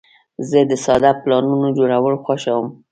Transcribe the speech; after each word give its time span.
زه 0.49 0.59
د 0.69 0.71
ساده 0.85 1.11
پلانونو 1.21 1.67
جوړول 1.77 2.15
خوښوم. 2.23 2.67